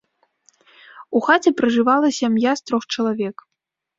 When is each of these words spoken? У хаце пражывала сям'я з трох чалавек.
У 1.19 1.21
хаце 1.27 1.49
пражывала 1.59 2.09
сям'я 2.19 2.51
з 2.61 2.65
трох 2.69 2.83
чалавек. 2.95 3.35